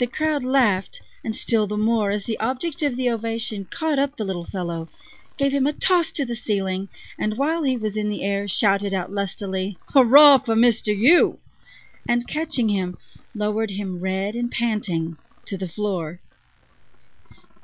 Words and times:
The 0.00 0.08
crowd 0.08 0.42
laughed, 0.42 1.00
and 1.22 1.36
still 1.36 1.68
the 1.68 1.76
more 1.76 2.10
as 2.10 2.24
the 2.24 2.40
object 2.40 2.82
of 2.82 2.96
the 2.96 3.08
ovation 3.08 3.66
caught 3.66 4.00
up 4.00 4.16
the 4.16 4.24
little 4.24 4.46
fellow, 4.46 4.88
gave 5.38 5.52
him 5.54 5.64
a 5.64 5.72
toss 5.72 6.10
to 6.10 6.24
the 6.24 6.34
ceiling, 6.34 6.88
and, 7.20 7.36
while 7.38 7.62
he 7.62 7.76
was 7.76 7.96
in 7.96 8.08
the 8.08 8.24
air, 8.24 8.48
shouted 8.48 8.92
out 8.92 9.12
lustily: 9.12 9.78
"Hurrah 9.90 10.38
for 10.38 10.56
Mister 10.56 10.92
You!" 10.92 11.38
and, 12.08 12.26
catching 12.26 12.68
him, 12.68 12.98
lowered 13.32 13.70
him, 13.70 14.00
red 14.00 14.34
and 14.34 14.50
panting, 14.50 15.18
to 15.46 15.56
the 15.56 15.68
floor. 15.68 16.18